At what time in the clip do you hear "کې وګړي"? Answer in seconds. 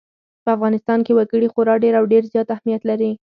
1.05-1.47